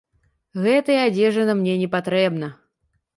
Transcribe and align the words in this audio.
Гэтая 0.63 0.95
адзежына 1.09 1.55
мне 1.59 1.73
не 1.83 1.91
патрэбна. 1.97 2.47